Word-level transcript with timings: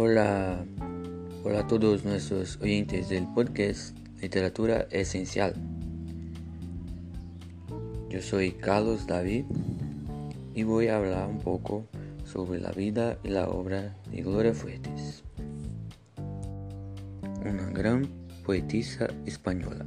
Hola, 0.00 0.64
hola 1.42 1.58
a 1.58 1.66
todos 1.66 2.04
nuestros 2.04 2.56
oyentes 2.62 3.08
del 3.08 3.26
podcast 3.34 3.98
Literatura 4.22 4.86
Esencial. 4.92 5.54
Yo 8.08 8.22
soy 8.22 8.52
Carlos 8.52 9.08
David 9.08 9.46
y 10.54 10.62
voy 10.62 10.86
a 10.86 10.98
hablar 10.98 11.28
un 11.28 11.40
poco 11.40 11.84
sobre 12.24 12.60
la 12.60 12.70
vida 12.70 13.18
y 13.24 13.30
la 13.30 13.48
obra 13.48 13.96
de 14.12 14.22
Gloria 14.22 14.54
Fuertes, 14.54 15.24
una 17.44 17.68
gran 17.70 18.08
poetisa 18.46 19.08
española. 19.26 19.84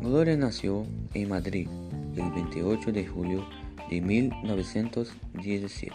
Gloria 0.00 0.36
nació 0.36 0.86
en 1.14 1.28
Madrid 1.28 1.68
el 2.14 2.30
28 2.30 2.92
de 2.92 3.06
julio 3.08 3.59
de 3.90 4.00
1917. 4.00 5.94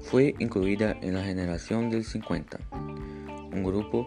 Fue 0.00 0.34
incluida 0.38 0.96
en 1.02 1.14
la 1.14 1.24
generación 1.24 1.90
del 1.90 2.04
50, 2.04 2.58
un 3.52 3.64
grupo 3.64 4.06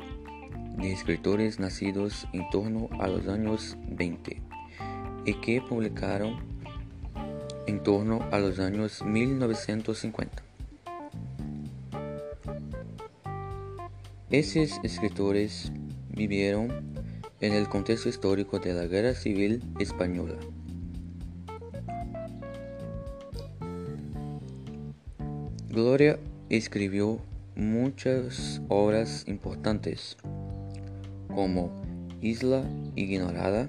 de 0.77 0.93
escritores 0.93 1.59
nacidos 1.59 2.27
en 2.31 2.49
torno 2.51 2.87
a 2.99 3.07
los 3.07 3.27
años 3.27 3.75
20 3.89 4.41
y 5.25 5.33
que 5.35 5.61
publicaron 5.61 6.37
en 7.67 7.83
torno 7.83 8.25
a 8.31 8.39
los 8.39 8.59
años 8.59 9.03
1950. 9.03 10.43
Esos 14.29 14.79
escritores 14.83 15.71
vivieron 16.09 16.69
en 17.41 17.53
el 17.53 17.67
contexto 17.67 18.09
histórico 18.09 18.59
de 18.59 18.73
la 18.73 18.85
Guerra 18.85 19.15
Civil 19.15 19.63
Española. 19.79 20.35
Gloria 25.69 26.17
escribió 26.49 27.19
muchas 27.55 28.59
obras 28.69 29.23
importantes 29.27 30.17
como 31.27 31.69
Isla 32.21 32.63
Ignorada 32.95 33.67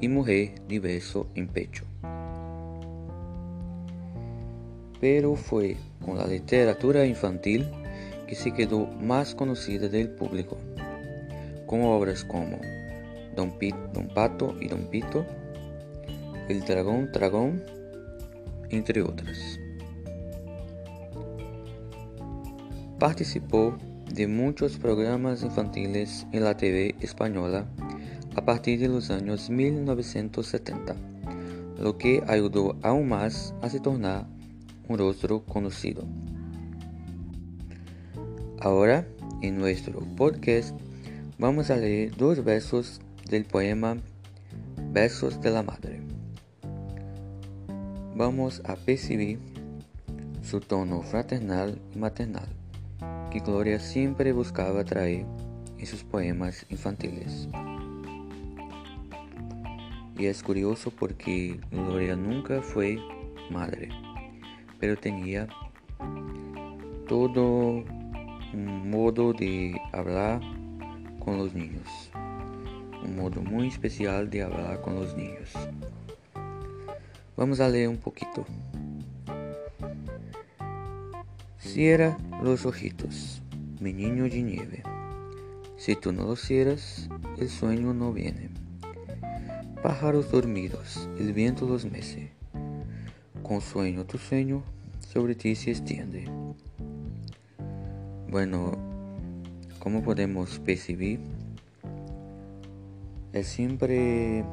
y 0.00 0.06
Mujer 0.06 0.52
Diverso 0.68 1.26
en 1.34 1.48
Pecho. 1.48 1.84
Pero 5.00 5.34
fue 5.34 5.76
con 6.04 6.16
la 6.16 6.28
literatura 6.28 7.04
infantil 7.04 7.66
que 8.28 8.36
se 8.36 8.52
quedó 8.52 8.86
más 8.86 9.34
conocida 9.34 9.88
del 9.88 10.10
público, 10.10 10.58
con 11.66 11.82
obras 11.82 12.24
como 12.24 12.60
Don, 13.34 13.52
Don 13.92 14.06
Pato 14.14 14.54
y 14.60 14.68
Don 14.68 14.84
Pito, 14.84 15.26
El 16.48 16.60
Dragón 16.60 17.10
Dragón, 17.10 17.64
entre 18.70 19.02
otras. 19.02 19.59
Participó 23.00 23.78
de 24.12 24.26
muchos 24.26 24.76
programas 24.76 25.42
infantiles 25.42 26.26
en 26.32 26.44
la 26.44 26.58
TV 26.58 26.94
española 27.00 27.64
a 28.36 28.44
partir 28.44 28.78
de 28.78 28.88
los 28.88 29.08
años 29.08 29.48
1970, 29.48 30.96
lo 31.80 31.96
que 31.96 32.22
ayudó 32.28 32.76
aún 32.82 33.08
más 33.08 33.54
a 33.62 33.70
se 33.70 33.80
tornar 33.80 34.26
un 34.86 34.98
rostro 34.98 35.42
conocido. 35.46 36.04
Ahora, 38.60 39.06
en 39.40 39.56
nuestro 39.56 40.00
podcast, 40.14 40.78
vamos 41.38 41.70
a 41.70 41.76
leer 41.76 42.14
dos 42.18 42.44
versos 42.44 43.00
del 43.30 43.46
poema 43.46 43.96
Versos 44.92 45.40
de 45.40 45.50
la 45.50 45.62
Madre. 45.62 46.02
Vamos 48.14 48.60
a 48.66 48.76
percibir 48.76 49.38
su 50.42 50.60
tono 50.60 51.00
fraternal 51.00 51.80
y 51.94 51.98
maternal 51.98 52.59
que 53.30 53.38
Gloria 53.38 53.78
siempre 53.78 54.32
buscaba 54.32 54.84
traer 54.84 55.24
en 55.78 55.86
sus 55.86 56.02
poemas 56.02 56.66
infantiles. 56.68 57.48
Y 60.18 60.26
es 60.26 60.42
curioso 60.42 60.90
porque 60.90 61.58
Gloria 61.70 62.16
nunca 62.16 62.60
fue 62.60 62.98
madre, 63.50 63.88
pero 64.78 64.96
tenía 64.96 65.48
todo 67.08 67.84
un 68.52 68.90
modo 68.90 69.32
de 69.32 69.80
hablar 69.92 70.40
con 71.20 71.38
los 71.38 71.54
niños, 71.54 72.10
un 73.02 73.16
modo 73.16 73.40
muy 73.42 73.68
especial 73.68 74.28
de 74.28 74.42
hablar 74.42 74.80
con 74.82 74.96
los 74.96 75.16
niños. 75.16 75.52
Vamos 77.36 77.60
a 77.60 77.68
leer 77.68 77.88
un 77.88 77.96
poquito. 77.96 78.44
Cierra 81.58 82.16
los 82.42 82.64
ojitos, 82.64 83.42
mi 83.80 83.92
niño 83.92 84.24
de 84.24 84.42
nieve. 84.42 84.82
Si 85.76 85.94
tú 85.94 86.12
no 86.12 86.24
lo 86.24 86.36
cierras, 86.36 87.08
el 87.38 87.50
sueño 87.50 87.92
no 87.92 88.12
viene. 88.12 88.48
Pájaros 89.82 90.30
dormidos, 90.30 91.08
el 91.18 91.34
viento 91.34 91.66
los 91.66 91.84
mece. 91.84 92.32
Con 93.42 93.60
sueño 93.60 94.04
tu 94.06 94.16
sueño 94.16 94.62
sobre 95.00 95.34
ti 95.34 95.54
se 95.54 95.70
extiende. 95.70 96.30
Bueno, 98.30 98.72
como 99.78 100.02
podemos 100.02 100.60
percibir, 100.60 101.20
es 103.34 103.46
siempre 103.48 104.44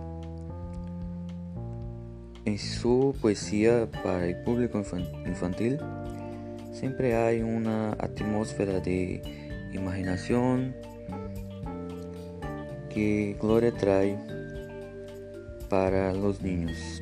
en 2.43 2.57
su 2.57 3.15
poesía 3.21 3.89
para 4.03 4.25
el 4.25 4.43
público 4.43 4.83
infantil 5.25 5.79
siempre 6.77 7.15
hay 7.15 7.41
una 7.41 7.93
atmósfera 7.93 8.79
de 8.79 9.23
imaginación 9.73 10.75
que 12.93 13.35
Gloria 13.41 13.73
trae 13.75 14.15
para 15.69 16.13
los 16.13 16.39
niños 16.43 17.01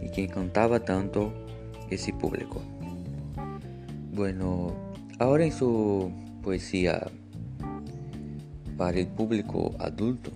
y 0.00 0.08
que 0.10 0.24
encantaba 0.24 0.78
tanto 0.84 1.32
ese 1.90 2.12
público. 2.12 2.62
Bueno, 4.14 4.72
ahora 5.18 5.44
en 5.44 5.52
su 5.52 6.12
poesía 6.40 7.08
para 8.76 9.00
el 9.00 9.08
público 9.08 9.74
adulto, 9.80 10.30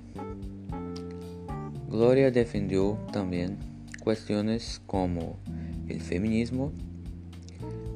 Gloria 1.89 2.33
defendió 2.33 2.99
también 3.13 3.59
cuestiones 4.03 4.83
como 4.87 5.37
el 5.89 6.01
feminismo, 6.01 6.73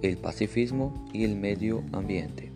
el 0.02 0.16
pacifismo 0.18 1.08
y 1.12 1.24
el 1.24 1.36
medio 1.36 1.82
ambiente. 1.92 2.52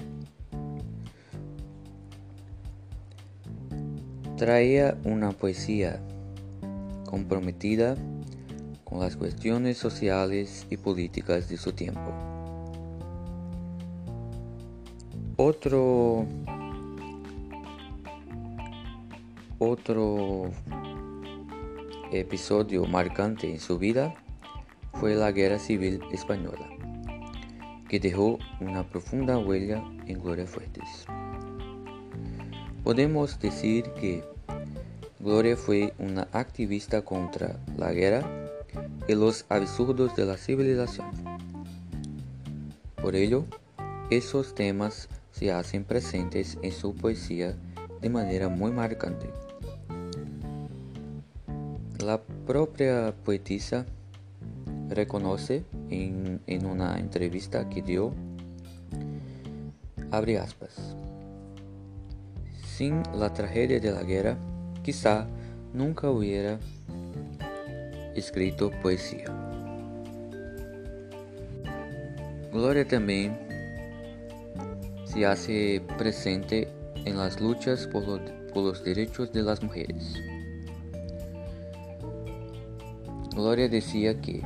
Traía 4.36 4.96
una 5.04 5.32
poesía 5.32 6.00
comprometida 7.04 7.96
con 8.84 9.00
las 9.00 9.16
cuestiones 9.16 9.76
sociales 9.76 10.66
y 10.70 10.76
políticas 10.76 11.48
de 11.48 11.56
su 11.56 11.72
tiempo. 11.72 12.12
Otro 15.36 16.26
otro 19.58 20.50
episodio 22.12 22.86
marcante 22.86 23.50
en 23.50 23.60
su 23.60 23.78
vida 23.78 24.14
fue 24.94 25.14
la 25.14 25.32
Guerra 25.32 25.58
Civil 25.58 26.00
Española 26.12 26.79
que 27.90 27.98
dejó 27.98 28.38
una 28.60 28.88
profunda 28.88 29.36
huella 29.36 29.82
en 30.06 30.22
Gloria 30.22 30.46
Fuertes. 30.46 31.06
Podemos 32.84 33.40
decir 33.40 33.82
que 34.00 34.22
Gloria 35.18 35.56
fue 35.56 35.92
una 35.98 36.28
activista 36.30 37.02
contra 37.02 37.58
la 37.76 37.92
guerra 37.92 38.22
y 39.08 39.14
los 39.16 39.44
absurdos 39.48 40.14
de 40.14 40.24
la 40.24 40.36
civilización. 40.36 41.10
Por 43.02 43.16
ello, 43.16 43.44
esos 44.08 44.54
temas 44.54 45.08
se 45.32 45.50
hacen 45.50 45.82
presentes 45.82 46.58
en 46.62 46.70
su 46.70 46.94
poesía 46.94 47.56
de 48.00 48.08
manera 48.08 48.48
muy 48.48 48.70
marcante. 48.70 49.28
La 51.98 52.22
propia 52.46 53.12
poetisa 53.24 53.84
reconoce 54.88 55.64
en, 55.90 56.66
una 56.66 56.98
entrevista 56.98 57.68
que 57.68 57.82
dio, 57.82 58.12
abre 60.10 60.38
aspas, 60.38 60.94
sin 62.64 63.02
la 63.14 63.32
tragedia 63.32 63.80
de 63.80 63.92
la 63.92 64.02
guerra, 64.02 64.36
quizá 64.82 65.26
nunca 65.74 66.08
hubiera 66.10 66.58
escrito 68.14 68.70
poesía. 68.82 69.24
Gloria 72.52 72.86
también 72.86 73.38
se 75.04 75.26
hace 75.26 75.82
presente 75.98 76.68
en 77.04 77.16
las 77.16 77.40
luchas 77.40 77.86
por, 77.86 78.20
por 78.52 78.64
los 78.64 78.84
derechos 78.84 79.32
de 79.32 79.42
las 79.42 79.62
mujeres. 79.62 80.14
Gloria 83.34 83.68
decía 83.68 84.20
que 84.20 84.42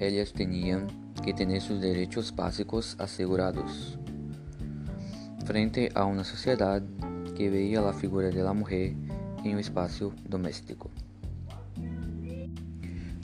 ellas 0.00 0.32
tenían 0.32 0.86
que 1.24 1.32
tener 1.32 1.60
sus 1.60 1.80
derechos 1.80 2.34
básicos 2.34 2.96
asegurados 2.98 3.98
frente 5.44 5.90
a 5.94 6.04
una 6.04 6.24
sociedad 6.24 6.82
que 7.36 7.50
veía 7.50 7.80
la 7.80 7.92
figura 7.92 8.28
de 8.28 8.42
la 8.42 8.52
mujer 8.52 8.94
en 9.44 9.52
un 9.54 9.58
espacio 9.58 10.12
doméstico. 10.28 10.90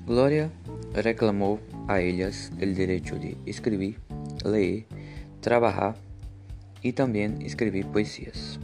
Gloria 0.06 0.50
reclamó 0.94 1.60
a 1.88 2.00
ellas 2.00 2.52
el 2.60 2.74
derecho 2.74 3.16
de 3.16 3.36
escribir, 3.46 3.98
leer, 4.44 4.86
trabajar 5.40 5.96
y 6.82 6.92
también 6.92 7.42
escribir 7.42 7.86
poesías, 7.86 8.58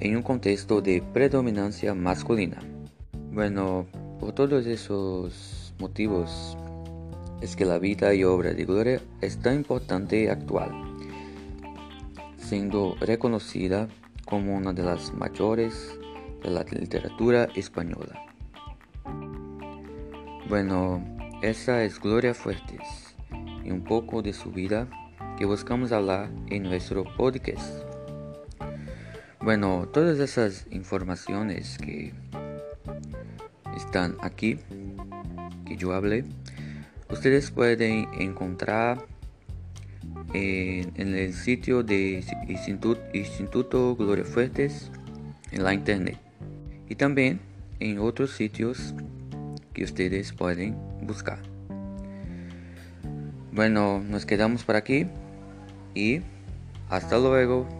en 0.00 0.16
un 0.16 0.22
contexto 0.22 0.80
de 0.80 1.02
predominancia 1.12 1.94
masculina. 1.94 2.60
Bueno, 3.32 3.86
por 4.18 4.32
todos 4.32 4.66
esos 4.66 5.74
motivos 5.78 6.56
es 7.40 7.56
que 7.56 7.64
la 7.64 7.78
vida 7.78 8.14
y 8.14 8.24
obra 8.24 8.52
de 8.52 8.64
Gloria 8.64 9.00
es 9.20 9.38
tan 9.38 9.56
importante 9.56 10.22
y 10.22 10.26
actual, 10.26 10.70
siendo 12.36 12.96
reconocida 13.00 13.88
como 14.24 14.56
una 14.56 14.72
de 14.72 14.82
las 14.82 15.14
mayores 15.14 15.98
de 16.42 16.50
la 16.50 16.64
literatura 16.64 17.48
española. 17.54 18.20
Bueno, 20.48 21.04
esa 21.42 21.84
es 21.84 22.00
Gloria 22.00 22.34
Fuertes 22.34 23.14
y 23.64 23.70
un 23.70 23.84
poco 23.84 24.22
de 24.22 24.32
su 24.32 24.50
vida 24.50 24.88
que 25.36 25.44
buscamos 25.44 25.92
hablar 25.92 26.30
en 26.48 26.64
nuestro 26.64 27.04
podcast. 27.16 27.84
Bueno, 29.40 29.88
todas 29.92 30.18
esas 30.18 30.66
informaciones 30.70 31.78
que 31.78 32.12
están 33.76 34.16
aquí, 34.20 34.58
que 35.64 35.76
yo 35.76 35.92
hablé, 35.92 36.24
ustedes 37.10 37.50
pueden 37.50 38.08
encontrar 38.18 39.04
en, 40.32 41.14
el 41.14 41.32
sitio 41.32 41.82
de 41.82 42.24
Instituto, 42.48 43.00
Instituto 43.12 43.96
Gloria 43.96 44.24
Fuertes 44.24 44.90
en 45.52 45.64
la 45.64 45.74
internet 45.74 46.18
y 46.88 46.94
también 46.94 47.40
en 47.80 47.98
otros 47.98 48.32
sitios 48.32 48.94
que 49.72 49.84
ustedes 49.84 50.32
pueden 50.32 50.76
buscar. 51.02 51.38
Bueno, 53.52 54.00
nos 54.00 54.26
quedamos 54.26 54.64
por 54.64 54.76
aquí 54.76 55.06
y 55.94 56.20
hasta 56.88 57.18
luego. 57.18 57.77